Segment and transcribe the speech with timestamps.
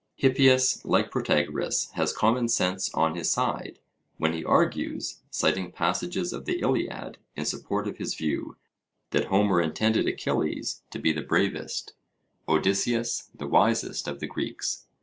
[0.15, 3.77] Hippias like Protagoras has common sense on his side,
[4.17, 8.57] when he argues, citing passages of the Iliad in support of his view,
[9.11, 11.93] that Homer intended Achilles to be the bravest,
[12.49, 14.87] Odysseus the wisest of the Greeks.